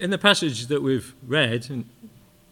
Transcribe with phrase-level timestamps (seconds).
[0.00, 1.84] In the passage that we've read in,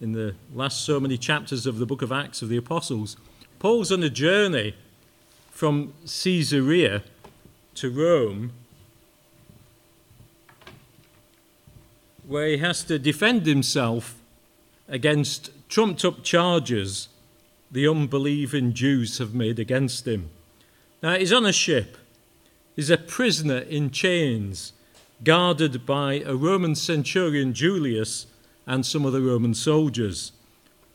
[0.01, 3.17] in the last so many chapters of the book of Acts of the Apostles,
[3.59, 4.77] Paul's on a journey
[5.51, 7.03] from Caesarea
[7.75, 8.53] to Rome
[12.27, 14.15] where he has to defend himself
[14.89, 17.09] against trumped up charges
[17.73, 20.31] the unbelieving Jews have made against him.
[21.03, 21.97] Now, he's on a ship,
[22.77, 24.75] he's a prisoner in chains,
[25.25, 28.27] guarded by a Roman centurion Julius
[28.67, 30.33] and some of the Roman soldiers.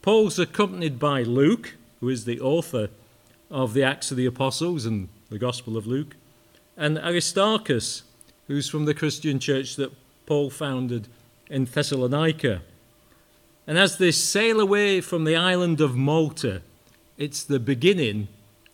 [0.02, 2.90] Paul's accompanied by Luke, who is the author
[3.50, 6.16] of the Acts of the Apostles and the Gospel of Luke,
[6.76, 8.04] and Aristarchus,
[8.48, 9.92] who's from the Christian church that
[10.26, 11.08] Paul founded
[11.50, 12.62] in Thessalonica.
[13.66, 16.62] And as they sail away from the island of Malta,
[17.18, 18.28] it's the beginning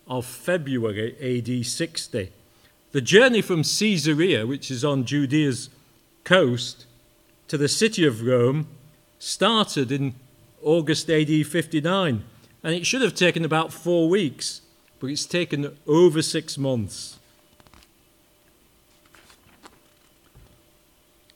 [0.06, 2.30] of February AD 60.
[2.94, 5.68] The journey from Caesarea, which is on Judea's
[6.22, 6.86] coast,
[7.48, 8.68] to the city of Rome
[9.18, 10.14] started in
[10.62, 12.22] August AD 59,
[12.62, 14.60] and it should have taken about four weeks,
[15.00, 17.18] but it's taken over six months.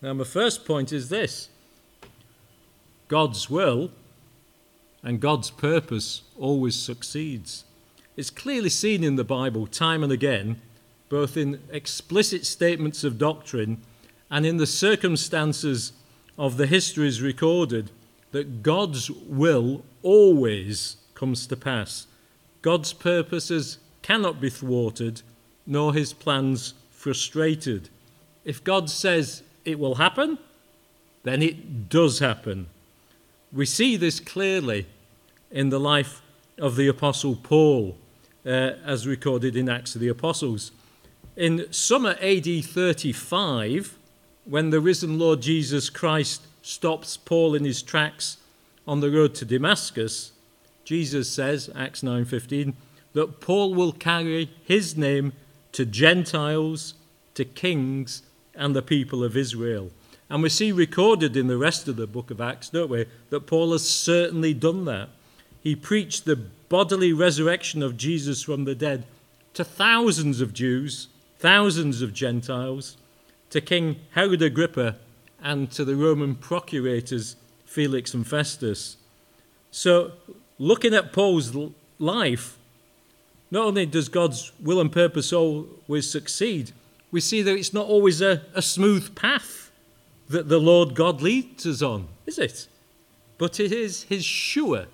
[0.01, 1.49] Now, my first point is this
[3.09, 3.91] God's will
[5.03, 7.65] and God's purpose always succeeds.
[8.17, 10.61] It's clearly seen in the Bible time and again,
[11.09, 13.81] both in explicit statements of doctrine
[14.31, 15.93] and in the circumstances
[16.37, 17.91] of the histories recorded,
[18.31, 22.07] that God's will always comes to pass.
[22.63, 25.23] God's purposes cannot be thwarted,
[25.67, 27.89] nor his plans frustrated.
[28.45, 30.39] If God says it will happen,
[31.23, 32.67] then it does happen.
[33.53, 34.87] We see this clearly
[35.51, 36.23] in the life
[36.59, 37.97] of the Apostle Paul,
[38.45, 38.49] uh,
[38.85, 40.73] as recorded in Acts of the Apostles.
[41.39, 43.97] In summer AD 35,
[44.45, 48.39] when the risen Lord Jesus Christ stops Paul in his tracks
[48.89, 50.33] on the road to Damascus,
[50.85, 52.75] Jesus says, Acts 9:15,
[53.13, 55.33] that Paul will carry his name
[55.71, 56.95] to Gentiles,
[57.35, 58.23] to kings,
[58.57, 59.93] and the people of Israel.
[60.29, 63.47] And we see recorded in the rest of the book of Acts, don't we, that
[63.47, 65.11] Paul has certainly done that.
[65.63, 69.05] He preached the bodily resurrection of Jesus from the dead
[69.55, 71.07] to thousands of Jews,
[71.39, 72.97] thousands of Gentiles,
[73.51, 74.97] to King Herod Agrippa,
[75.41, 78.97] and to the Roman procurators Felix and Festus.
[79.71, 80.13] So,
[80.59, 81.57] looking at Paul's
[81.99, 82.59] life,
[83.51, 86.73] not only does God's will and purpose always succeed,
[87.11, 89.71] we see that it's not always a, a smooth path
[90.29, 92.67] that the Lord God leads us on, is it?
[93.39, 94.87] But it is his sure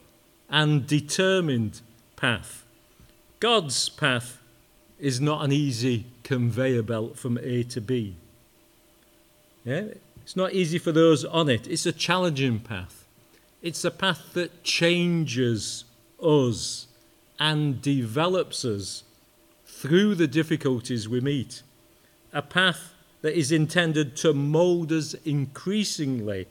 [0.49, 1.81] and determined
[2.15, 2.65] path.
[3.41, 4.41] God's path
[5.01, 8.17] is not an easy conveyor belt from A to B.
[9.65, 9.85] Yeah?
[10.23, 11.69] It's not easy for those on it.
[11.69, 13.07] It's a challenging path.
[13.63, 15.85] It's a path that changes
[16.21, 16.87] us
[17.39, 19.05] and develops us
[19.67, 21.63] through the difficulties we meet
[22.33, 22.93] a path
[23.23, 26.47] that is intended to mold us increasingly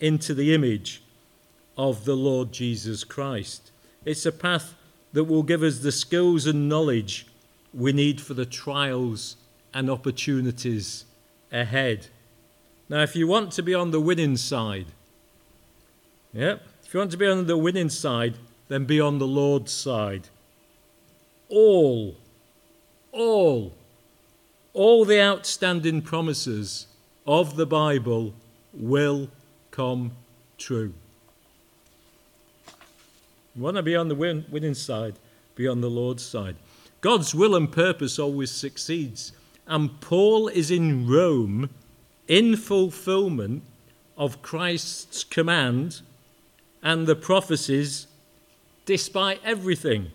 [0.00, 1.02] into the image
[1.76, 3.72] of the Lord Jesus Christ.
[4.04, 4.74] It's a path
[5.12, 7.26] that will give us the skills and knowledge
[7.74, 9.36] we need for the trials
[9.72, 11.04] and opportunities
[11.50, 12.06] ahead.
[12.88, 14.86] Now, if you want to be on the winning side,
[16.32, 18.34] yeah, if you want to be on the winning side,
[18.68, 20.28] then be on the Lord's side.
[21.48, 22.16] All,
[23.12, 23.72] all
[24.74, 26.88] all the outstanding promises
[27.26, 28.34] of the Bible
[28.74, 29.30] will
[29.70, 30.10] come
[30.58, 30.92] true.
[33.54, 35.14] You want to be on the win- winning side,
[35.54, 36.56] be on the Lord's side.
[37.04, 39.32] God's will and purpose always succeeds.
[39.66, 41.68] And Paul is in Rome
[42.26, 43.62] in fulfillment
[44.16, 46.00] of Christ's command
[46.82, 48.06] and the prophecies
[48.86, 50.12] despite everything.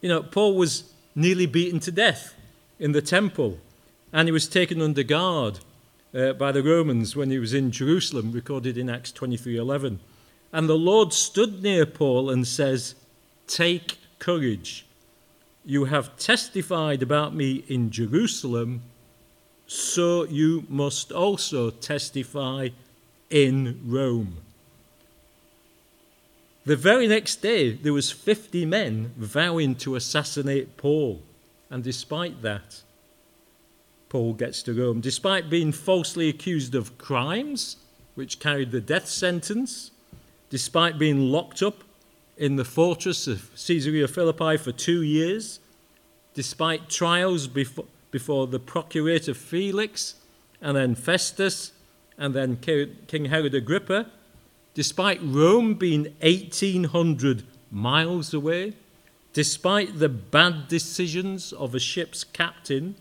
[0.00, 2.36] You know, Paul was nearly beaten to death
[2.78, 3.58] in the temple,
[4.12, 5.58] and he was taken under guard
[6.14, 9.98] uh, by the Romans when he was in Jerusalem, recorded in Acts 23:11.
[10.52, 12.94] And the Lord stood near Paul and says,
[13.48, 14.86] "Take courage.
[15.64, 18.82] You have testified about me in Jerusalem,
[19.66, 22.70] so you must also testify
[23.28, 24.38] in Rome."
[26.64, 31.22] The very next day, there was 50 men vowing to assassinate Paul.
[31.70, 32.82] And despite that,
[34.08, 35.00] Paul gets to Rome.
[35.00, 37.76] Despite being falsely accused of crimes,
[38.14, 39.92] which carried the death sentence,
[40.50, 41.84] despite being locked up
[42.40, 45.60] in the fortress of Caesarea Philippi for two years,
[46.32, 50.14] despite trials before, before the procurator Felix
[50.62, 51.72] and then Festus
[52.16, 54.06] and then King Herod Agrippa,
[54.72, 58.72] despite Rome being 1800 miles away,
[59.34, 62.94] despite the bad decisions of a ship's captain,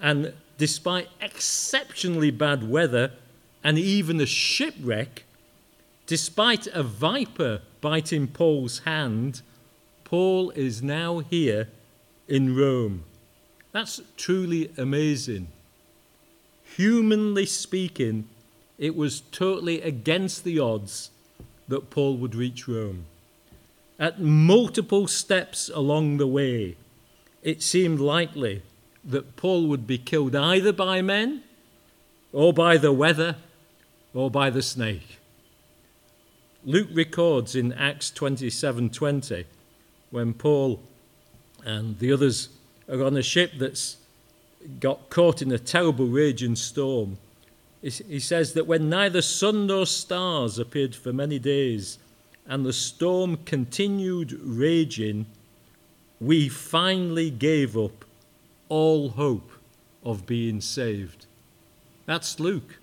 [0.00, 3.12] and despite exceptionally bad weather
[3.62, 5.24] and even a shipwreck,
[6.06, 9.42] despite a viper biting Paul's hand,
[10.04, 11.68] Paul is now here
[12.26, 13.04] in Rome.
[13.72, 15.48] That's truly amazing.
[16.76, 18.28] Humanly speaking,
[18.78, 21.10] it was totally against the odds
[21.68, 23.04] that Paul would reach Rome.
[23.98, 26.76] At multiple steps along the way,
[27.42, 28.62] it seemed likely
[29.04, 31.42] that Paul would be killed either by men,
[32.32, 33.36] or by the weather,
[34.14, 35.18] or by the snake.
[36.64, 39.44] Luke records in Acts 27:20
[40.10, 40.80] when Paul
[41.64, 42.50] and the others
[42.88, 43.96] are on a ship that's
[44.78, 47.18] got caught in a terrible raging storm.
[47.80, 51.98] He says that when neither sun nor stars appeared for many days
[52.46, 55.26] and the storm continued raging,
[56.20, 58.04] we finally gave up
[58.68, 59.50] all hope
[60.04, 61.26] of being saved.
[62.06, 62.78] That's Luke.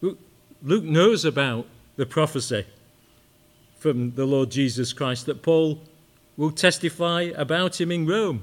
[0.00, 1.66] Luke knows about
[1.98, 2.64] the prophecy
[3.76, 5.80] from the Lord Jesus Christ that Paul
[6.36, 8.42] will testify about him in Rome.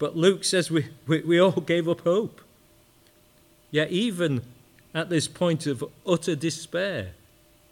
[0.00, 2.40] But Luke says we, we, we all gave up hope.
[3.70, 4.42] Yet, even
[4.92, 7.12] at this point of utter despair,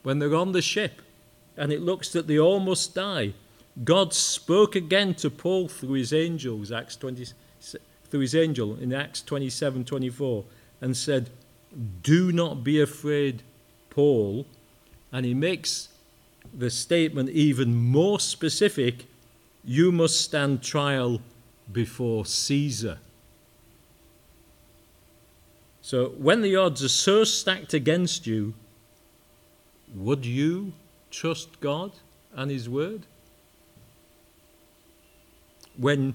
[0.04, 1.02] when they're on the ship
[1.56, 3.34] and it looks that they almost die,
[3.82, 7.26] God spoke again to Paul through his angels, Acts 20,
[8.08, 10.44] through his angel in Acts 27 24,
[10.80, 11.30] and said,
[12.00, 13.42] Do not be afraid,
[13.90, 14.46] Paul.
[15.12, 15.88] And he makes
[16.52, 19.06] the statement even more specific
[19.64, 21.20] you must stand trial
[21.70, 22.98] before Caesar.
[25.82, 28.54] So, when the odds are so stacked against you,
[29.94, 30.72] would you
[31.10, 31.92] trust God
[32.34, 33.06] and His Word?
[35.76, 36.14] When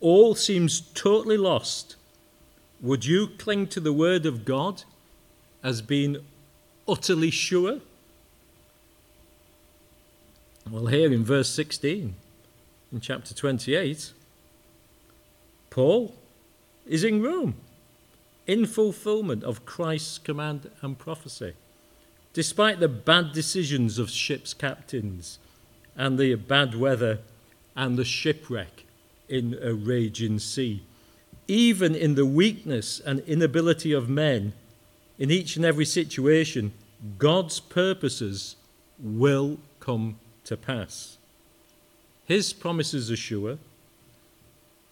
[0.00, 1.96] all seems totally lost,
[2.80, 4.84] would you cling to the Word of God
[5.62, 6.18] as being
[6.88, 7.80] utterly sure?
[10.70, 12.14] Well, here in verse 16,
[12.92, 14.12] in chapter 28,
[15.70, 16.14] Paul
[16.86, 17.54] is in Rome
[18.46, 21.54] in fulfillment of Christ's command and prophecy.
[22.32, 25.38] Despite the bad decisions of ship's captains
[25.96, 27.18] and the bad weather
[27.76, 28.84] and the shipwreck
[29.28, 30.82] in a raging sea,
[31.46, 34.52] even in the weakness and inability of men,
[35.18, 36.72] in each and every situation,
[37.18, 38.56] God's purposes
[38.98, 41.18] will come to pass.
[42.24, 43.58] His promises are sure,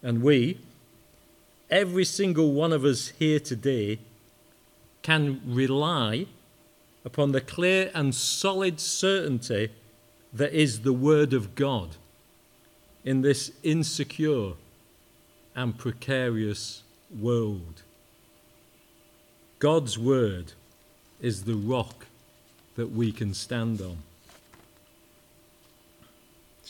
[0.02, 0.58] and we,
[1.70, 3.98] every single one of us here today
[5.02, 6.26] can rely
[7.04, 9.70] upon the clear and solid certainty
[10.32, 11.96] that is the Word of God
[13.04, 14.52] in this insecure
[15.54, 16.82] and precarious
[17.18, 17.82] world.
[19.58, 20.52] God's Word
[21.20, 22.06] is the rock
[22.76, 23.98] that we can stand on.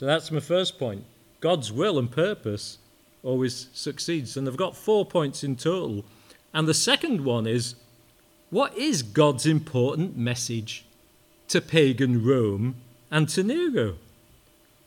[0.01, 1.05] So that's my first point.
[1.41, 2.79] God's will and purpose
[3.23, 4.35] always succeeds.
[4.35, 6.07] And they've got four points in total.
[6.55, 7.75] And the second one is
[8.49, 10.87] what is God's important message
[11.49, 12.77] to pagan Rome
[13.11, 13.97] and to Nero?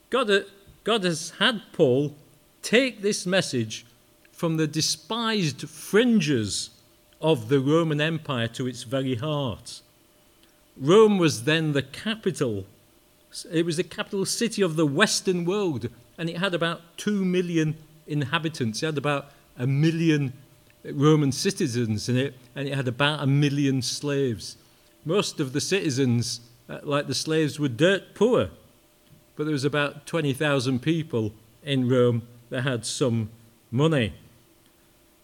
[0.10, 0.40] God, uh,
[0.84, 2.16] God has had Paul
[2.64, 3.86] take this message
[4.32, 6.72] from the despised fringes
[7.22, 9.82] of the Roman Empire to its very heart.
[10.76, 12.66] Rome was then the capital,
[13.52, 17.76] it was the capital city of the Western world, and it had about 2 million
[18.08, 18.84] inhabitants.
[18.84, 20.34] It had about a million
[20.84, 24.58] Roman citizens in it, and it had about a million slaves.
[25.06, 28.50] Most of the citizens, uh, like the slaves, were dirt poor,
[29.36, 33.30] but there was about 20,000 people in Rome that had some
[33.72, 34.14] money.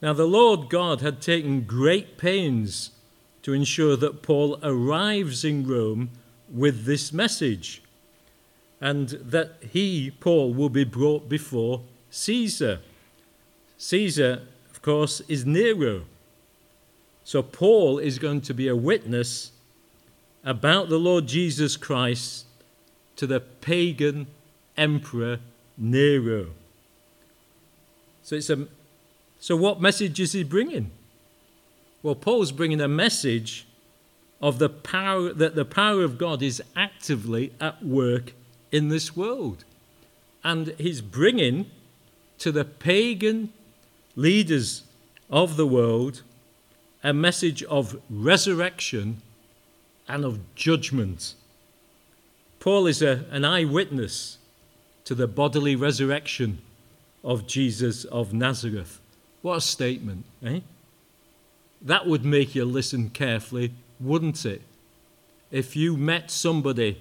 [0.02, 2.92] Now, the Lord God had taken great pains
[3.44, 6.10] to ensure that Paul arrives in Rome
[6.52, 7.82] with this message
[8.82, 12.80] and that he, Paul, will be brought before Caesar.
[13.78, 16.06] Caesar, of course, is Nero.
[17.24, 19.52] So Paul is going to be a witness
[20.44, 22.46] about the Lord Jesus Christ
[23.18, 24.28] to the pagan
[24.78, 25.40] emperor
[25.78, 26.48] Nero.
[28.24, 28.68] So it's a
[29.40, 30.92] so what message is he bringing?
[32.04, 33.66] Well, Paul's bringing a message
[34.42, 38.34] of the power that the power of God is actively at work
[38.72, 39.64] in this world.
[40.44, 41.70] And he's bringing
[42.40, 43.52] to the pagan
[44.16, 44.84] leaders
[45.30, 46.24] of the world
[47.04, 49.22] a message of resurrection
[50.08, 51.36] and of judgment.
[52.60, 54.38] Paul is a, an eyewitness
[55.06, 56.60] to the bodily resurrection
[57.24, 59.00] of Jesus of Nazareth.
[59.42, 60.60] What a statement, eh?
[61.82, 64.62] That would make you listen carefully, wouldn't it?
[65.52, 67.00] If you met somebody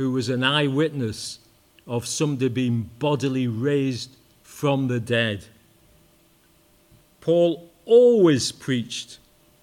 [0.00, 1.40] who was an eyewitness
[1.86, 5.44] of somebody being bodily raised from the dead.
[7.20, 9.18] Paul always preached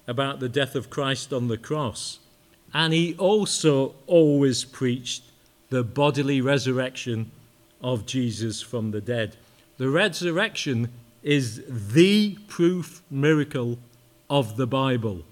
[0.06, 2.20] about the death of Christ on the cross,
[2.72, 5.24] and he also always preached
[5.70, 7.32] the bodily resurrection
[7.82, 9.36] of Jesus from the dead.
[9.76, 10.92] The resurrection
[11.24, 13.76] is the proof miracle
[14.30, 15.24] of the Bible.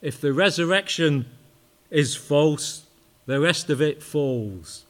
[0.00, 1.26] If the resurrection
[1.90, 2.86] is false,
[3.30, 4.84] the rest of it falls.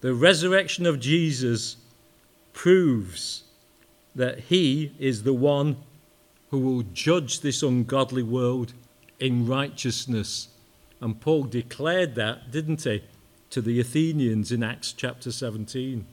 [0.00, 1.76] The resurrection of Jesus
[2.52, 3.44] proves
[4.14, 5.76] that he is the one
[6.50, 8.74] who will judge this ungodly world
[9.18, 10.48] in righteousness.
[11.00, 13.02] And Paul declared that, didn't he,
[13.50, 16.06] to the Athenians in Acts chapter 17.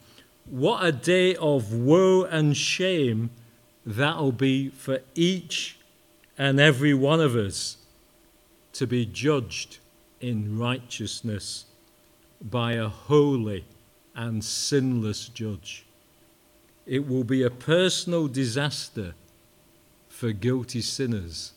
[0.46, 3.30] What a day of woe and shame
[3.86, 5.78] that'll be for each
[6.38, 7.78] and every one of us
[8.74, 9.80] to be judged
[10.22, 11.66] in righteousness
[12.42, 13.66] by a holy
[14.16, 15.86] and sinless judge.
[16.86, 19.14] It will be a personal disaster
[20.10, 21.52] for guilty sinners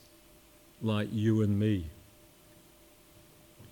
[0.82, 1.86] like you and me.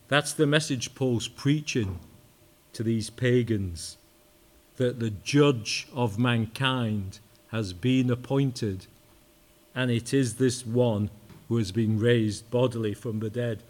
[0.08, 1.98] That's the message Paul's preaching
[2.72, 3.98] to these pagans
[4.76, 7.18] that the judge of mankind
[7.48, 8.86] has been appointed,
[9.74, 11.10] and it is this one
[11.48, 13.62] who has been raised bodily from the dead.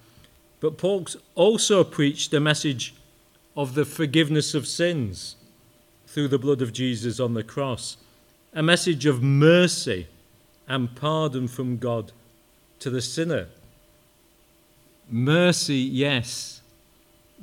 [0.61, 2.95] But Paul also preached a message
[3.57, 5.37] of the forgiveness of sins
[6.07, 7.97] through the blood of Jesus on the cross,
[8.53, 10.07] a message of mercy
[10.67, 12.13] and pardon from God
[12.81, 13.47] to the sinner.
[15.11, 16.61] Mercy, yes,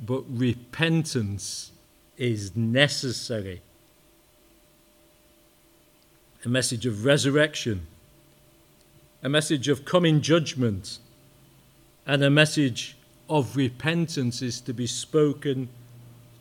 [0.04, 1.72] but repentance
[2.16, 3.62] is necessary.
[6.44, 7.86] A message of resurrection,
[9.22, 10.98] a message of coming judgment,
[12.06, 12.95] and a message
[13.28, 15.68] of repentance is to be spoken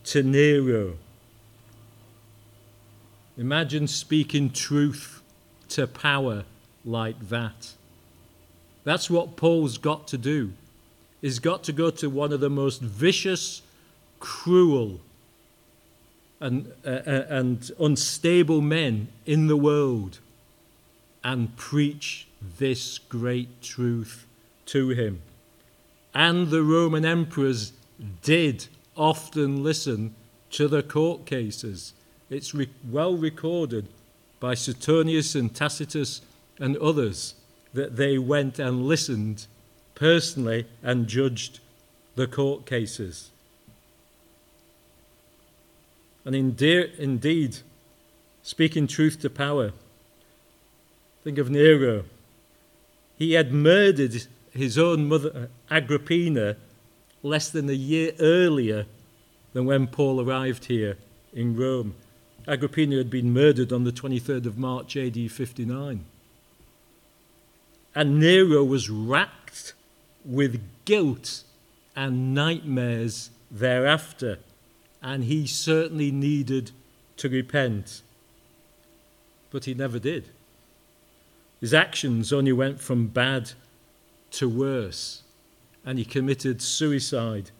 [0.06, 0.96] to Nero.
[3.38, 5.22] Imagine speaking truth
[5.70, 6.46] to power
[6.86, 7.74] like that.
[8.84, 10.54] That's what Paul's got to do.
[11.22, 13.63] He's got to go to one of the most vicious,
[14.20, 15.00] cruel,
[16.39, 20.20] and, uh, uh and unstable men in the world
[21.24, 22.27] and preach
[22.60, 24.27] this great truth
[24.68, 25.22] to him.
[26.16, 27.74] And the Roman emperors
[28.22, 30.16] did often listen
[30.52, 31.94] to the court cases.
[32.30, 33.90] It's re- well recorded
[34.40, 36.22] by Suetonius and Tacitus
[36.58, 37.36] and others
[37.74, 39.46] that they went and listened
[39.94, 41.60] personally and judged
[42.16, 43.32] the court cases.
[46.24, 47.58] And indeed,
[48.42, 49.74] speaking truth to power,
[51.26, 52.06] think of Nero.
[53.18, 56.56] He had murdered his own mother, uh, Agrippina,
[57.22, 58.86] less than a year earlier
[59.54, 60.98] than when Paul arrived here
[61.34, 61.96] in Rome.
[62.48, 66.06] Agrippina had been murdered on the 23rd of March AD 59.
[67.96, 69.74] And Nero was racked
[70.24, 71.44] with guilt
[71.96, 74.40] and nightmares thereafter,
[75.02, 76.72] and he certainly needed
[77.18, 78.02] to repent.
[79.50, 80.30] But he never did.
[81.62, 83.52] His actions only went from bad
[84.36, 85.24] to worse
[85.86, 87.51] and he committed suicide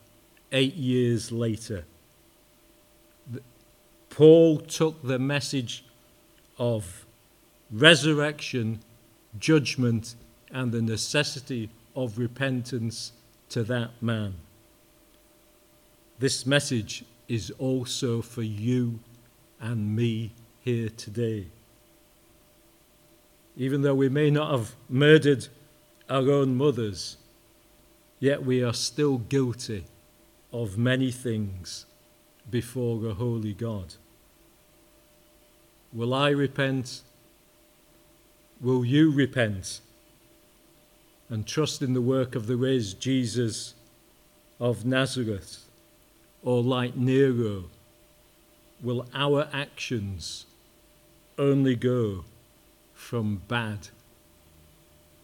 [0.52, 1.86] eight years later.
[4.10, 5.84] Paul took the message
[6.58, 7.06] of
[7.72, 8.80] resurrection,
[9.38, 10.16] judgment,
[10.52, 13.12] and the necessity of repentance
[13.50, 14.36] to that man.
[16.18, 19.00] This message is also for you
[19.60, 21.48] and me here today.
[23.58, 25.48] Even though we may not have murdered
[26.10, 27.18] our own mothers,
[28.20, 29.86] Yet we are still guilty
[30.52, 31.86] of many things
[32.50, 33.96] before a holy God.
[35.92, 37.02] Will I repent?
[38.62, 39.82] Will you repent?
[41.30, 43.74] And trust in the work of the raised Jesus
[44.60, 45.68] of Nazareth?
[46.42, 47.66] Or like Nero,
[48.82, 50.46] will our actions
[51.38, 52.24] only go
[52.94, 53.90] from bad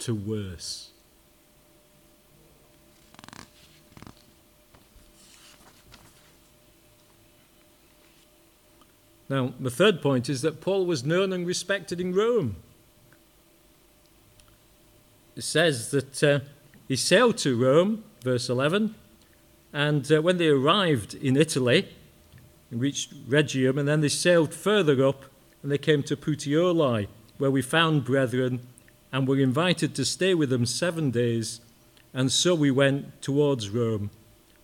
[0.01, 0.89] to worse?
[9.29, 12.57] Now, the third point is that Paul was known and respected in Rome.
[15.37, 16.39] It says that uh,
[16.89, 18.93] he sailed to Rome, verse 11,
[19.71, 21.87] and uh, when they arrived in Italy,
[22.71, 25.25] and reached Rhegium, and then they sailed further up
[25.61, 28.61] and they came to Puteoli, where we found brethren
[29.11, 31.61] and were invited to stay with them seven days.
[32.13, 34.09] And so we went towards Rome.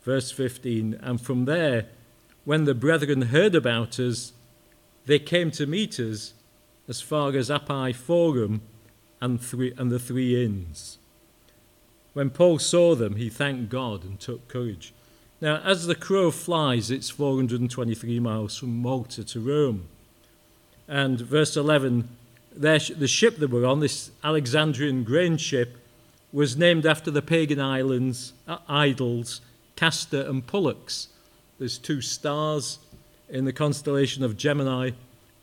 [0.04, 1.00] Verse 15.
[1.01, 1.88] And from there,
[2.46, 4.32] when the brethren heard about us,
[5.06, 6.34] they came to meet us
[6.88, 8.62] as far as Appii Forum
[9.20, 10.98] and, three, and the three inns.
[12.13, 14.94] When Paul saw them, he thanked God and took courage.
[15.39, 19.88] Now, as the crow flies, it's 423 miles from Malta to Rome.
[20.88, 22.08] And verse 11,
[22.60, 25.78] the ship that we're on, this Alexandrian grain ship,
[26.32, 29.42] was named after the pagan islands, uh, idols,
[29.76, 31.08] Castor and Pollux.
[31.60, 32.80] There's two stars
[33.30, 34.92] in the constellation of Gemini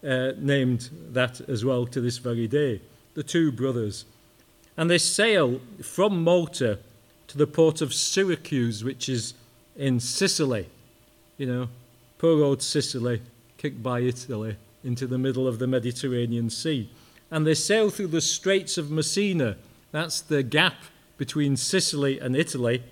[0.06, 2.80] uh, named that as well to this very day.
[3.14, 4.04] The two brothers.
[4.76, 6.78] And they sail from Malta
[7.28, 9.35] to the port of Syracuse, which is
[9.76, 10.68] in Sicily.
[11.38, 11.68] You know,
[12.18, 13.23] poor old Sicily,
[13.56, 16.90] kicked by Italy into the middle of the Mediterranean Sea.
[17.31, 19.57] And they sail through the Straits of Messina.
[19.93, 20.75] That's the gap
[21.19, 22.83] between Sicily and Italy.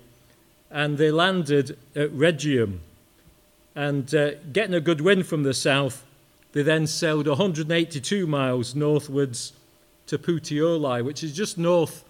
[0.71, 2.79] And they landed at Rhegium.
[3.75, 6.03] And uh, getting a good wind from the south,
[6.51, 9.53] they then sailed 182 miles northwards
[10.07, 12.03] to Puteoli, which is just north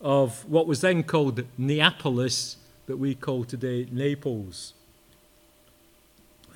[0.00, 2.56] of what was then called Neapolis,
[2.86, 4.72] that we call today Naples.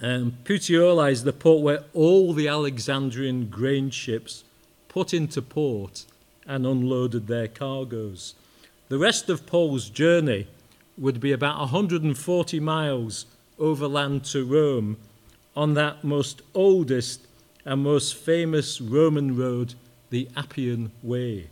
[0.01, 4.43] Um, Puteoli is the port where all the Alexandrian grain ships
[4.93, 6.05] put into port
[6.47, 8.35] and unloaded their cargoes.
[8.89, 10.49] The rest of Paul's journey
[10.99, 13.27] would be about 140 miles
[13.59, 14.99] overland to Rome
[15.57, 17.27] on that most oldest
[17.65, 19.75] and most famous Roman road,
[20.11, 21.49] the Appian Way.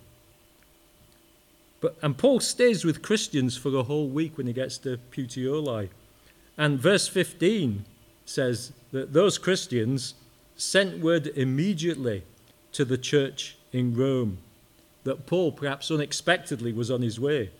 [1.80, 5.88] But, and Paul stays with Christians for a whole week when he gets to Puteoli.
[6.58, 7.86] And verse 15
[8.26, 10.14] says that those Christians
[10.56, 12.24] sent word immediately
[12.72, 14.38] to the church in Rome
[15.04, 17.50] that Paul, perhaps unexpectedly, was on his way.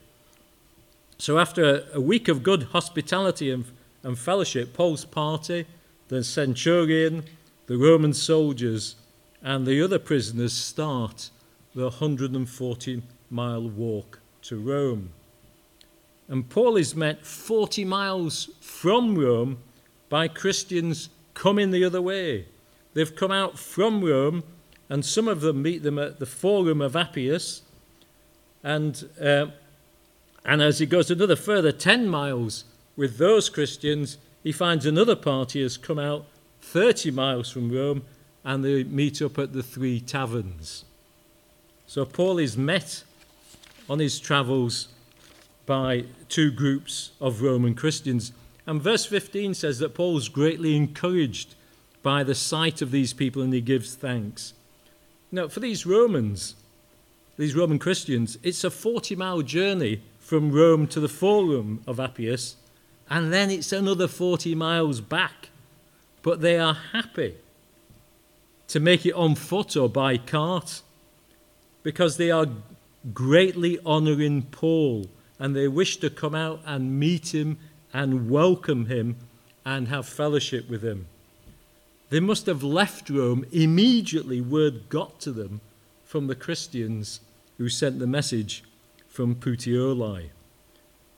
[1.18, 3.64] So, after a week of good hospitality and,
[4.02, 5.66] and fellowship, Paul's party,
[6.08, 7.24] the centurion,
[7.66, 8.96] the Roman soldiers,
[9.42, 11.30] and the other prisoners start
[11.74, 15.10] the 140 mile walk to Rome.
[16.28, 19.58] And Paul is met 40 miles from Rome
[20.08, 22.46] by Christians coming the other way.
[22.94, 24.42] They've come out from Rome,
[24.90, 27.62] and some of them meet them at the Forum of Appius.
[28.64, 29.46] And, uh,
[30.44, 32.64] and as he goes another further 10 miles
[32.96, 36.26] with those Christians, he finds another party has come out
[36.60, 38.02] 30 miles from Rome
[38.44, 40.84] and they meet up at the three taverns.
[41.86, 43.04] So Paul is met
[43.88, 44.88] on his travels
[45.66, 48.32] by two groups of Roman Christians.
[48.66, 51.54] And verse 15 says that Paul's greatly encouraged
[52.02, 54.54] by the sight of these people and he gives thanks.
[55.32, 56.56] Now, for these Romans,
[57.36, 62.56] these Roman Christians, it's a 40 mile journey from Rome to the Forum of Appius,
[63.08, 65.50] and then it's another 40 miles back.
[66.22, 67.36] But they are happy
[68.68, 70.82] to make it on foot or by cart
[71.82, 72.46] because they are
[73.14, 75.06] greatly honouring Paul
[75.38, 77.58] and they wish to come out and meet him
[77.92, 79.16] and welcome him
[79.64, 81.06] and have fellowship with him.
[82.10, 85.60] They must have left Rome immediately, word got to them
[86.04, 87.20] from the Christians
[87.56, 88.64] who sent the message
[89.08, 90.30] from Puteoli.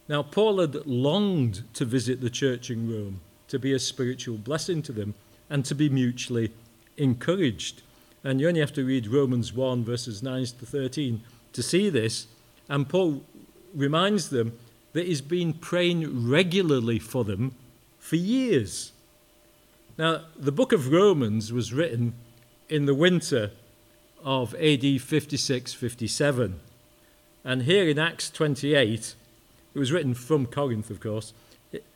[0.08, 4.82] Now, Paul had longed to visit the church in Rome, to be a spiritual blessing
[4.82, 5.14] to them,
[5.48, 6.52] and to be mutually
[6.98, 7.82] encouraged.
[8.22, 11.22] And you only have to read Romans 1, verses 9 to 13
[11.54, 12.26] to see this.
[12.68, 13.22] And Paul
[13.74, 14.58] reminds them
[14.92, 17.54] that he's been praying regularly for them
[17.98, 18.92] for years.
[19.98, 22.14] Now, the book of Romans was written
[22.68, 23.50] in the winter
[24.24, 26.60] of AD 56 57.
[27.44, 29.14] And here in Acts 28,
[29.74, 31.34] it was written from Corinth, of course.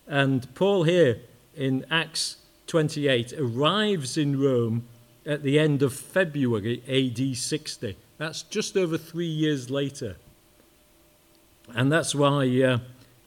[0.06, 1.20] And Paul, here
[1.56, 4.86] in Acts 28, arrives in Rome
[5.24, 7.96] at the end of February AD 60.
[8.18, 10.16] That's just over three years later.
[11.74, 12.78] And that's why, uh,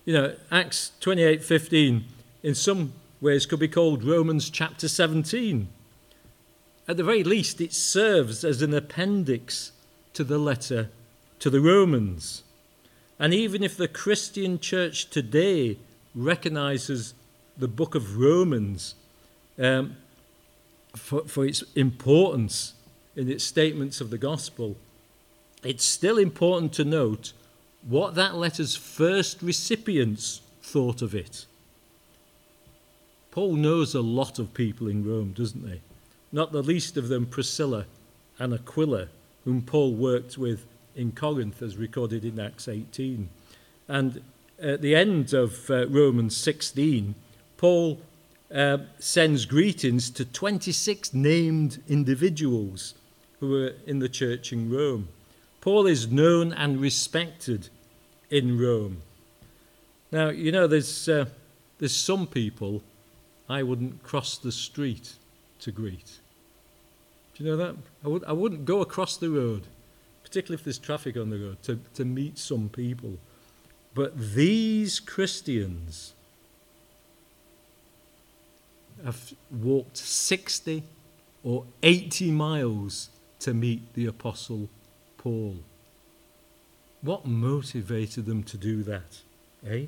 [0.06, 2.06] you know, Acts 28:15
[2.42, 5.68] in some ways could be called Romans chapter 17.
[6.88, 9.72] At the very least, it serves as an appendix
[10.14, 10.90] to the letter
[11.40, 12.44] to the Romans.
[13.20, 15.78] And even if the Christian church today
[16.16, 17.14] recognizes
[17.58, 18.96] the book of Romans
[19.58, 19.98] um,
[20.96, 22.74] for, for its importance
[23.16, 24.78] in its statements of the gospel,
[25.64, 27.34] it's still important to note
[27.82, 31.46] what that letter's first recipients thought of it.
[33.32, 35.82] Paul knows a lot of people in Rome, doesn't he?
[36.32, 37.86] Not the least of them Priscilla
[38.38, 39.08] and Aquila,
[39.46, 40.66] whom Paul worked with
[40.96, 43.30] in Corinth, as recorded in Acts 18.
[43.88, 44.22] And
[44.62, 47.16] at the end of uh, Romans 16,
[47.58, 48.00] Paul
[48.54, 52.96] uh, sends greetings to 26 named individuals
[53.40, 55.08] who were in the church in Rome.
[55.62, 57.70] Paul is known and respected
[58.30, 59.02] in Rome.
[60.12, 61.26] Now, you know, there's, uh,
[61.78, 62.82] there's some people
[63.50, 65.14] I wouldn't cross the street
[65.60, 66.20] to greet.
[67.36, 67.76] Do you know that?
[68.06, 69.64] I, would, I wouldn't go across the road,
[70.24, 73.18] particularly if there's traffic on the road, to, to meet some people.
[73.96, 76.14] But these Christians
[79.04, 80.84] have walked 60
[81.44, 83.10] or 80 miles
[83.40, 84.70] to meet the Apostle
[85.18, 85.58] Paul.
[87.02, 89.22] What motivated them to do that?
[89.66, 89.86] Eh?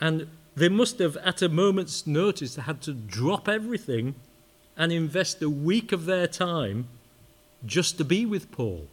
[0.00, 4.14] And they must have, at a moment's notice, had to drop everything
[4.76, 6.86] and invest a week of their time
[7.66, 8.86] just to be with Paul.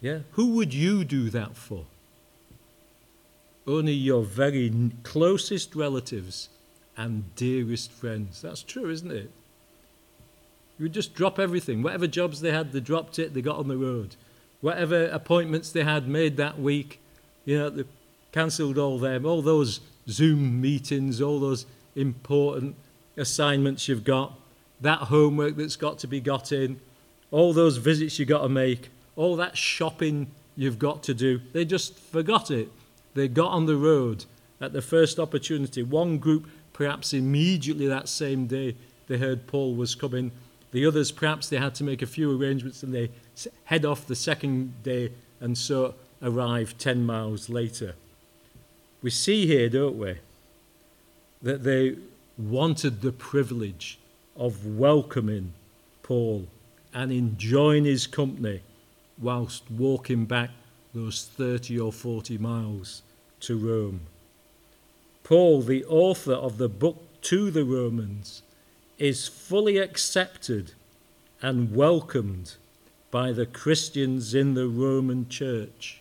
[0.00, 0.20] Yeah?
[0.32, 1.86] Who would you do that for?
[3.66, 6.50] Only your very closest relatives
[6.96, 8.42] and dearest friends.
[8.42, 9.30] That's true, isn't it?
[10.78, 11.82] You would just drop everything.
[11.82, 14.16] Whatever jobs they had, they dropped it, they got on the road.
[14.60, 17.00] Whatever appointments they had made that week,
[17.44, 17.84] you know, they
[18.32, 22.76] cancelled all them, all those Zoom meetings, all those important
[23.16, 24.38] assignments you've got,
[24.80, 26.80] that homework that's got to be got in,
[27.30, 31.40] all those visits you've got to make, all that shopping you've got to do.
[31.52, 32.68] They just forgot it.
[33.14, 34.24] They got on the road
[34.60, 35.82] at the first opportunity.
[35.82, 40.32] One group, perhaps immediately that same day, they heard Paul was coming.
[40.72, 43.10] The others, perhaps they had to make a few arrangements and they
[43.64, 47.94] head off the second day and so arrive 10 miles later.
[49.04, 50.14] We see here, don't we,
[51.42, 51.96] that they
[52.38, 53.98] wanted the privilege
[54.34, 55.52] of welcoming
[56.02, 56.46] Paul
[56.94, 58.62] and enjoying his company
[59.20, 60.52] whilst walking back
[60.94, 63.02] those 30 or 40 miles
[63.40, 64.00] to Rome.
[65.22, 68.40] Paul, the author of the book to the Romans,
[68.98, 70.72] is fully accepted
[71.42, 72.54] and welcomed
[73.10, 76.00] by the Christians in the Roman church.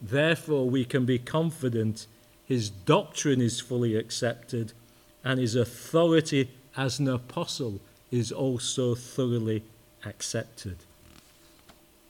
[0.00, 2.06] Therefore, we can be confident
[2.46, 4.72] his doctrine is fully accepted
[5.24, 7.80] and his authority as an apostle
[8.10, 9.62] is also thoroughly
[10.04, 10.76] accepted.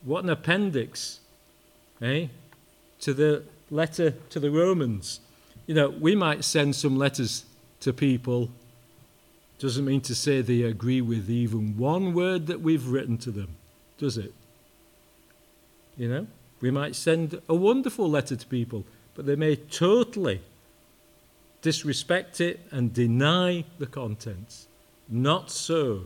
[0.03, 1.21] What an appendix,
[2.03, 2.27] eh?
[3.01, 5.21] To the letter to the Romans.
[5.67, 7.45] You know, we might send some letters
[7.81, 8.51] to people,
[9.59, 13.57] doesn't mean to say they agree with even one word that we've written to them,
[13.99, 14.35] does it?
[15.97, 16.27] You know,
[16.61, 20.41] we might send a wonderful letter to people, but they may totally
[21.63, 24.69] disrespect it and deny the contents.
[25.09, 26.05] Not so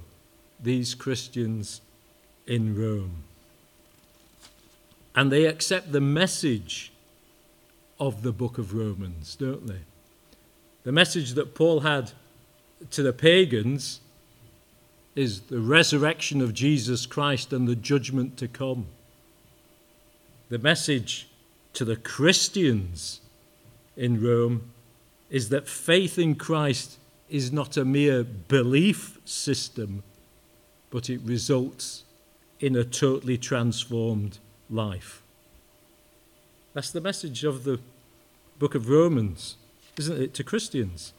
[0.61, 1.80] these Christians
[2.46, 3.24] in Rome.
[5.14, 6.92] And they accept the message
[8.00, 9.80] of the book of Romans, don't they?
[10.84, 12.12] The message that Paul had
[12.90, 14.00] to the pagans
[15.16, 18.87] is the resurrection of Jesus Christ and the judgment to come.
[20.48, 21.28] The message
[21.74, 23.20] to the Christians
[23.96, 24.70] in Rome
[25.28, 30.02] is that faith in Christ is not a mere belief system,
[30.90, 32.04] but it results
[32.61, 34.38] in a totally transformed
[34.70, 35.22] life.
[36.72, 37.78] That's the message of the
[38.58, 39.56] book of Romans,
[39.98, 41.12] isn't it, to Christians?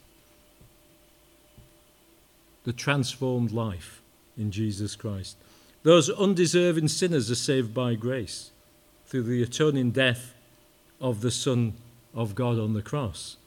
[2.64, 4.02] The transformed life
[4.36, 5.38] in Jesus Christ.
[5.84, 8.52] Those undeserving sinners are saved by grace
[9.10, 10.36] through the atoning death
[11.02, 11.74] of the Son
[12.14, 13.38] of God on the cross.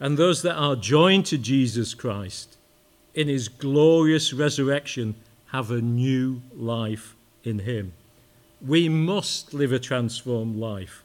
[0.00, 2.56] And those that are joined to Jesus Christ
[3.14, 5.16] in his glorious resurrection
[5.48, 7.92] have a new life in him.
[8.66, 11.04] We must live a transformed life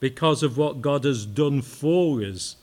[0.00, 2.56] because of what God has done for us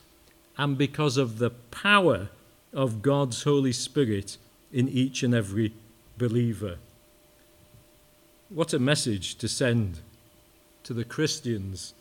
[0.57, 2.27] and because of the power
[2.73, 4.37] of God's Holy Spirit
[4.71, 5.73] in each and every
[6.17, 6.77] believer.
[8.49, 10.01] What a message to send
[10.85, 11.95] to the Christians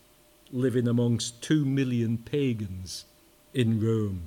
[0.53, 3.07] living amongst two million pagans
[3.55, 4.25] in Rome.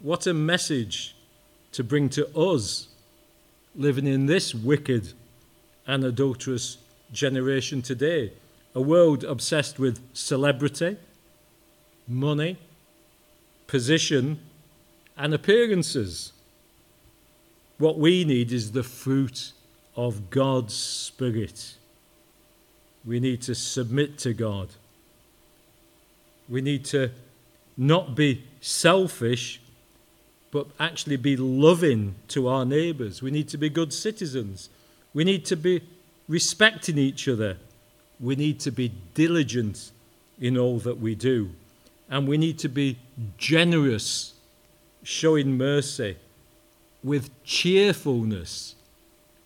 [0.00, 1.14] What a message
[1.72, 2.88] to bring to us
[3.76, 5.12] living in this wicked
[5.86, 6.78] and adulterous
[7.12, 8.32] generation today.
[8.74, 10.96] A world obsessed with celebrity,
[12.08, 12.56] money,
[13.66, 14.40] position,
[15.16, 16.32] and appearances.
[17.76, 19.52] What we need is the fruit
[19.94, 21.74] of God's Spirit.
[23.04, 24.68] We need to submit to God.
[26.48, 27.10] We need to
[27.76, 29.60] not be selfish,
[30.50, 33.22] but actually be loving to our neighbours.
[33.22, 34.68] We need to be good citizens.
[35.14, 35.82] We need to be
[36.28, 37.56] respecting each other.
[38.20, 39.90] We need to be diligent
[40.40, 41.50] in all that we do.
[42.08, 42.98] And we need to be
[43.38, 44.34] generous,
[45.02, 46.16] showing mercy
[47.02, 48.74] with cheerfulness.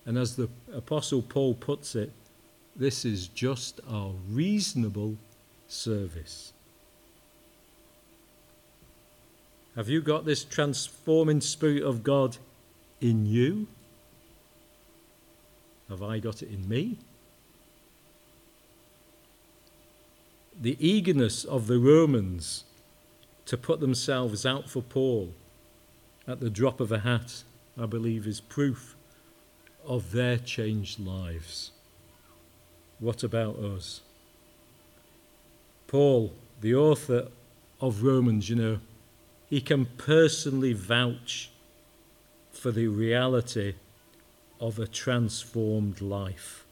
[0.04, 2.12] And as the Apostle Paul puts it,
[2.78, 5.16] this is just our reasonable
[5.68, 6.52] service.
[9.74, 12.38] Have you got this transforming Spirit of God
[13.00, 13.66] in you?
[15.88, 16.98] Have I got it in me?
[20.58, 22.64] The eagerness of the Romans
[23.44, 25.34] to put themselves out for Paul
[26.26, 27.44] at the drop of a hat,
[27.80, 28.96] I believe, is proof
[29.84, 31.70] of their changed lives.
[32.98, 34.00] What about us?
[35.86, 37.28] Paul, the author
[37.80, 38.78] of Romans, you know,
[39.48, 41.50] he can personally vouch
[42.50, 43.74] for the reality
[44.60, 46.64] of a transformed life.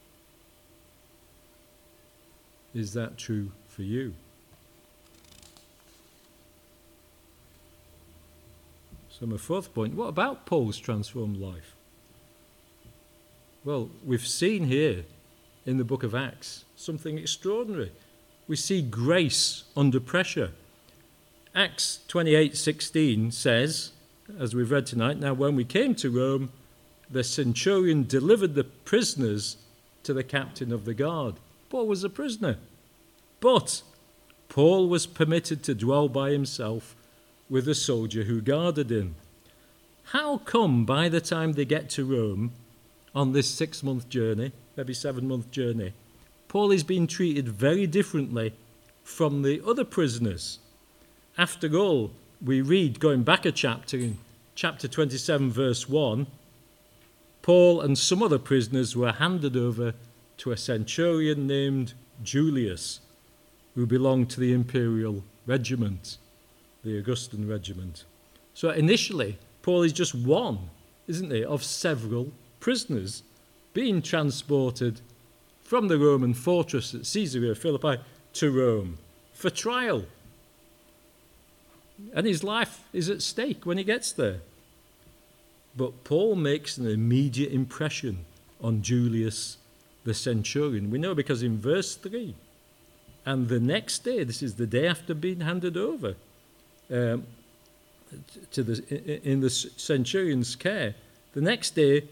[2.75, 4.15] Is that true for you?
[9.11, 11.77] So, my fourth point what about Paul's transformed life?
[13.65, 15.05] Well, we've seen here
[15.67, 17.93] in the book of Acts something extraordinary.
[18.47, 20.53] We see grace under pressure.
[21.55, 23.93] Acts 28:16 says,
[24.39, 26.51] as we've read tonight, now when we came to Rome,
[27.11, 29.57] the centurion delivered the prisoners
[30.03, 31.37] to the captain of the guard.
[31.71, 32.57] Paul was a prisoner.
[33.41, 33.83] But
[34.49, 36.97] Paul was permitted to dwell by himself
[37.51, 39.15] with the soldier who guarded him.
[40.05, 42.53] How come by the time they get to Rome
[43.15, 45.93] on this six month journey, maybe seven month journey,
[46.49, 48.55] Paul is being treated very differently
[49.03, 50.59] from the other prisoners?
[51.37, 52.13] After all,
[52.45, 54.19] we read, going back a chapter in
[54.55, 56.27] chapter 27, verse 1,
[57.43, 59.95] Paul and some other prisoners were handed over
[60.39, 63.01] to a centurion named Julius,
[63.75, 66.19] who belonged to the imperial regiment,
[66.85, 68.05] the Augustan regiment.
[68.55, 70.71] So initially, Paul is just one,
[71.07, 73.23] isn't he, of several prisoners
[73.75, 75.03] being transported
[75.63, 78.03] from the Roman fortress at Caesarea Philippi
[78.35, 78.99] to Rome
[79.35, 80.05] for trial
[82.13, 84.41] and his life is at stake when he gets there.
[85.77, 88.25] But Paul makes an immediate impression
[88.61, 89.59] on Julius
[90.05, 90.91] the centurion.
[90.91, 92.35] We know because in verse 3,
[93.27, 96.15] and the next day, this is the day after being handed over
[96.91, 97.27] um,
[98.53, 100.95] to the, in the centurion's care,
[101.33, 102.05] the next day,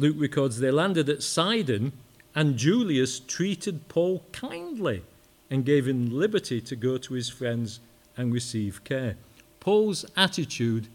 [0.00, 1.92] Luke records they landed at Sidon,
[2.34, 5.02] and Julius treated Paul kindly
[5.50, 7.80] and gave him liberty to go to his friends
[8.16, 9.16] and receive care.
[9.58, 10.88] Paul's attitude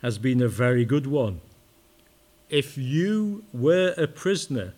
[0.00, 1.42] has been a very good one.
[2.48, 4.72] If you were a prisoner,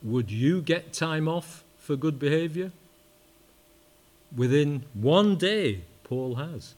[0.00, 2.70] would you get time off for good behavior?
[4.36, 6.74] Within one day, Paul has.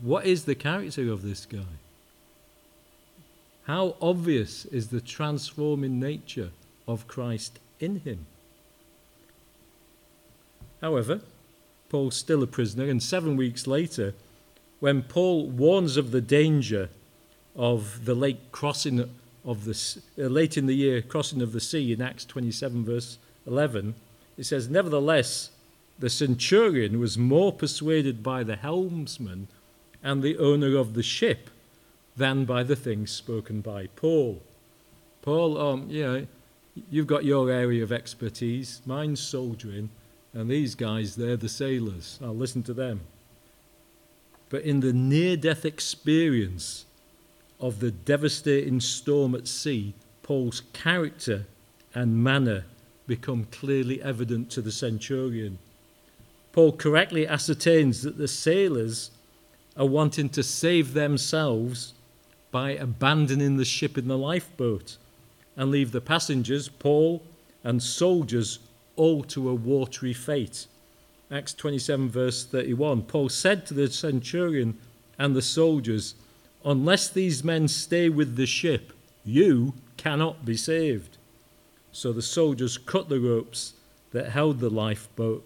[0.00, 1.78] What is the character of this guy?
[3.68, 6.52] How obvious is the transforming nature
[6.88, 8.24] of Christ in him?
[10.80, 11.20] However,
[11.90, 14.14] Paul's still a prisoner, and seven weeks later,
[14.80, 16.88] when Paul warns of the danger
[17.54, 19.10] of the late crossing
[19.44, 23.18] of the uh, late in the year crossing of the sea in Acts 27 verse
[23.46, 23.94] 11,
[24.38, 25.50] it says, "Nevertheless,
[25.98, 29.48] the centurion was more persuaded by the helmsman
[30.02, 31.50] and the owner of the ship
[32.18, 34.42] than by the things spoken by Paul."
[35.22, 36.26] Paul, um, you know,
[36.90, 38.80] you've got your area of expertise.
[38.86, 39.90] Mine's soldiering.
[40.34, 42.18] And these guys, they're the sailors.
[42.22, 43.00] I'll listen to them.
[44.50, 46.84] But in the near death experience
[47.60, 51.46] of the devastating storm at sea, Paul's character
[51.94, 52.64] and manner
[53.06, 55.58] become clearly evident to the centurion.
[56.52, 59.10] Paul correctly ascertains that the sailors
[59.76, 61.94] are wanting to save themselves
[62.50, 64.96] by abandoning the ship in the lifeboat
[65.56, 67.22] and leave the passengers, Paul
[67.64, 68.60] and soldiers,
[68.96, 70.66] all to a watery fate.
[71.30, 73.02] Acts 27, verse 31.
[73.02, 74.78] Paul said to the centurion
[75.18, 76.14] and the soldiers,
[76.64, 78.92] Unless these men stay with the ship,
[79.24, 81.18] you cannot be saved.
[81.92, 83.74] So the soldiers cut the ropes
[84.12, 85.44] that held the lifeboat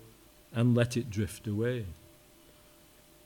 [0.54, 1.86] and let it drift away.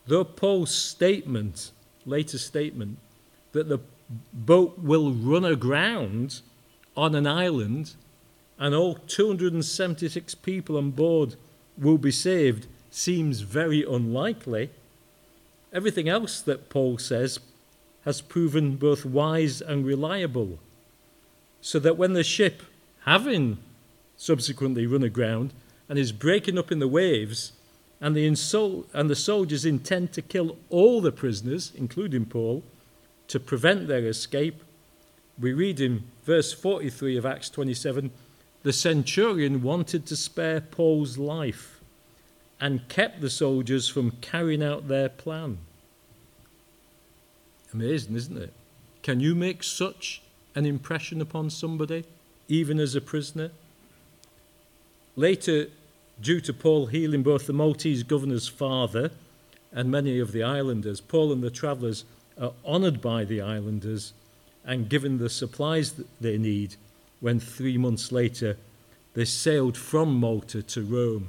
[0.06, 1.72] Though Paul's statement,
[2.04, 2.98] later statement,
[3.56, 3.80] that the
[4.32, 6.42] boat will run aground
[6.96, 7.94] on an island
[8.58, 11.36] and all 276 people on board
[11.76, 14.70] will be saved seems very unlikely.
[15.72, 17.40] Everything else that Paul says
[18.04, 20.58] has proven both wise and reliable,
[21.60, 22.62] so that when the ship,
[23.04, 23.58] having
[24.16, 25.52] subsequently run aground
[25.88, 27.52] and is breaking up in the waves,
[28.00, 28.26] and the,
[28.94, 32.62] and the soldiers intend to kill all the prisoners, including Paul,
[33.28, 34.62] to prevent their escape,
[35.38, 38.10] we read in verse 43 of Acts 27
[38.66, 41.80] the centurion wanted to spare Paul's life
[42.60, 45.58] and kept the soldiers from carrying out their plan.
[47.72, 48.52] Amazing, isn't it?
[49.04, 50.20] Can you make such
[50.56, 52.06] an impression upon somebody,
[52.48, 53.52] even as a prisoner?
[55.14, 55.66] Later,
[56.20, 59.12] due to Paul healing both the Maltese governor's father
[59.70, 62.04] and many of the islanders, Paul and the travellers
[62.40, 64.12] are honoured by the islanders
[64.64, 66.76] and given the supplies that they need
[67.20, 68.56] when three months later
[69.14, 71.28] they sailed from Malta to Rome,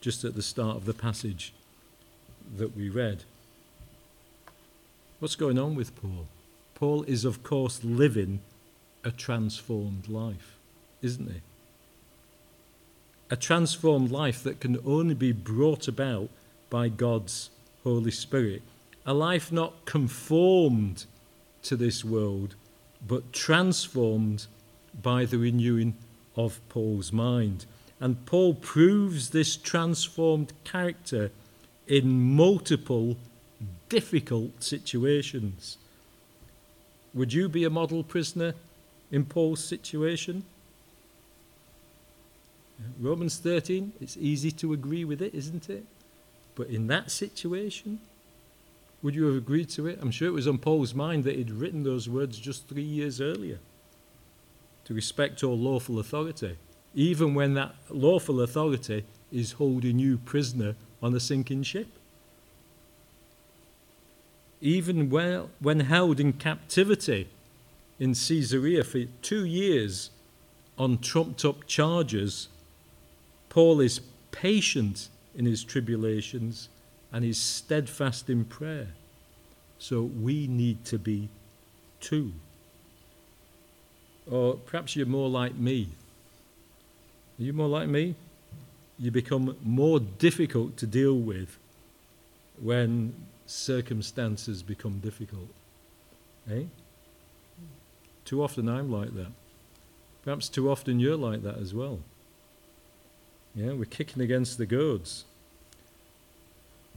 [0.00, 1.52] just at the start of the passage
[2.56, 3.24] that we read.
[5.18, 6.28] What's going on with Paul?
[6.74, 8.40] Paul is, of course, living
[9.02, 10.56] a transformed life,
[11.02, 11.40] isn't he?
[13.30, 16.28] A transformed life that can only be brought about
[16.70, 17.50] by God's
[17.82, 18.62] Holy Spirit.
[19.06, 21.04] A life not conformed
[21.62, 22.54] to this world,
[23.06, 24.46] but transformed
[25.02, 25.94] by the renewing
[26.36, 27.66] of Paul's mind.
[28.00, 31.30] And Paul proves this transformed character
[31.86, 33.16] in multiple
[33.88, 35.76] difficult situations.
[37.12, 38.54] Would you be a model prisoner
[39.10, 40.44] in Paul's situation?
[42.98, 45.84] Romans 13, it's easy to agree with it, isn't it?
[46.54, 48.00] But in that situation,
[49.04, 49.98] would you have agreed to it?
[50.00, 53.20] I'm sure it was on Paul's mind that he'd written those words just three years
[53.20, 53.58] earlier
[54.86, 56.56] to respect all lawful authority,
[56.94, 61.88] even when that lawful authority is holding you prisoner on a sinking ship.
[64.62, 67.28] Even when held in captivity
[68.00, 70.08] in Caesarea for two years
[70.78, 72.48] on trumped up charges,
[73.50, 76.70] Paul is patient in his tribulations
[77.14, 78.88] and is steadfast in prayer.
[79.78, 81.28] So we need to be
[82.00, 82.32] too.
[84.28, 85.90] Or perhaps you're more like me.
[87.38, 88.16] Are you more like me?
[88.98, 91.56] You become more difficult to deal with
[92.60, 93.14] when
[93.46, 95.48] circumstances become difficult.
[96.50, 96.64] Eh?
[98.24, 99.30] Too often I'm like that.
[100.24, 102.00] Perhaps too often you're like that as well.
[103.54, 105.26] Yeah, we're kicking against the goads.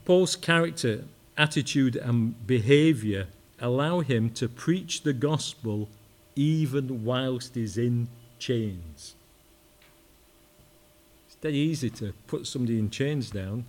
[0.08, 1.04] Paul's character,
[1.36, 3.26] attitude, and behavior
[3.60, 5.90] allow him to preach the gospel
[6.34, 9.14] even whilst he's in chains.
[11.26, 13.66] It's dead easy to put somebody in chains down,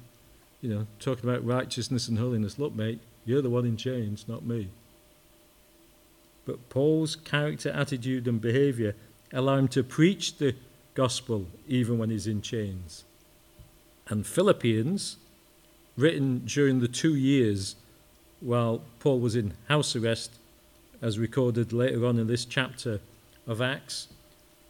[0.62, 2.58] you know, talking about righteousness and holiness.
[2.58, 4.69] Look, mate, you're the one in chains, not me.
[6.45, 8.95] But Paul's character, attitude, and behavior
[9.34, 10.56] allow him to preach the
[10.93, 13.04] gospel even when he's in chains.
[14.08, 15.17] And Philippians,
[15.99, 17.75] written during the two years
[18.39, 20.31] while Paul was in house arrest
[21.01, 22.99] as recorded later on in this chapter
[23.47, 24.07] of Acts,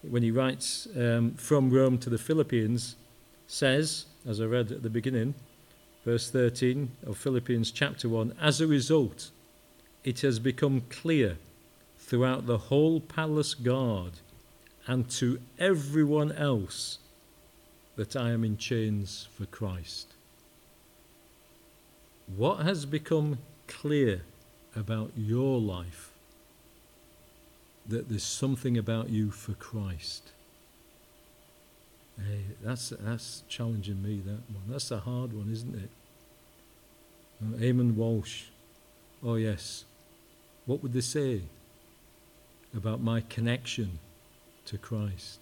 [0.02, 2.96] when he writes um, from Rome to the Philippians,
[3.48, 5.34] says, as I read at the beginning,
[6.06, 9.32] verse 13 of Philippians chapter 1, as a result,
[10.04, 11.38] it has become clear
[11.98, 14.14] throughout the whole palace guard
[14.88, 17.00] and to everyone else
[17.96, 20.14] that I am in chains for Christ.
[22.36, 24.22] What has become clear
[24.76, 26.10] about your life
[27.90, 30.32] that there's something about you for Christ.
[32.18, 34.64] Hey, that's, that's challenging me, that one.
[34.68, 35.90] That's a hard one, isn't it?
[37.42, 38.46] Uh, Eamon Walsh.
[39.24, 39.86] Oh, yes.
[40.66, 41.42] What would they say
[42.76, 44.00] about my connection
[44.66, 45.40] to Christ?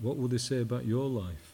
[0.00, 1.49] What would they say about your life?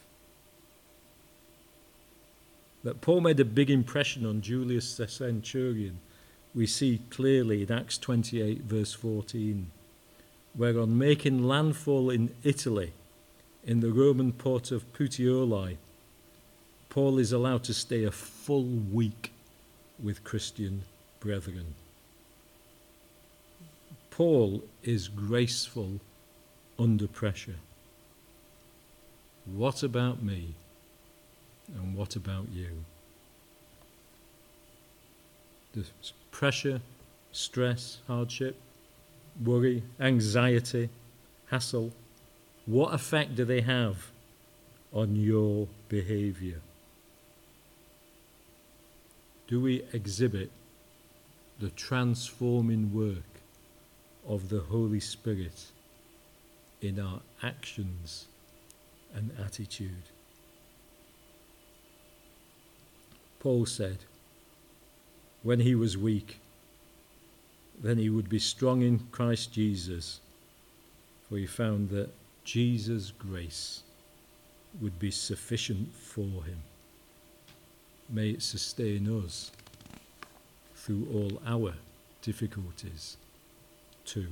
[2.87, 5.99] That Paul made a big impression on Julius the centurion
[6.55, 9.69] we see clearly in Acts 28, verse 14,
[10.55, 12.93] where on making landfall in Italy,
[13.65, 15.75] in the Roman port of Puteoli,
[16.87, 19.33] Paul is allowed to stay a full week
[20.01, 20.83] with Christian
[21.19, 21.75] brethren.
[24.11, 25.99] Paul is graceful
[26.79, 27.59] under pressure.
[29.45, 30.53] What about me?
[31.75, 32.83] And what about you?
[35.73, 35.85] The
[36.31, 36.81] pressure,
[37.31, 38.59] stress, hardship,
[39.43, 40.89] worry, anxiety,
[41.49, 41.91] hassle,
[42.65, 44.11] what effect do they have
[44.91, 46.61] on your behavior?
[49.47, 50.51] Do we exhibit
[51.59, 53.41] the transforming work
[54.27, 55.71] of the Holy Spirit
[56.81, 58.27] in our actions
[59.15, 60.03] and attitude?
[63.39, 63.99] Paul said,
[65.43, 66.39] when he was weak,
[67.81, 70.19] then he would be strong in Christ Jesus,
[71.27, 72.09] for he found that
[72.43, 73.83] Jesus' grace
[74.81, 76.61] would be sufficient for him.
[78.09, 79.51] May it sustain us
[80.75, 81.73] through all our
[82.21, 83.17] difficulties
[84.05, 84.27] too.